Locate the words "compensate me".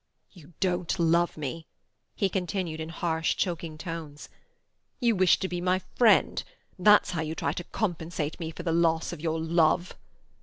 7.65-8.49